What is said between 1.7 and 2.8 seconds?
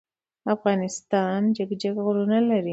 جګ غرونه لری.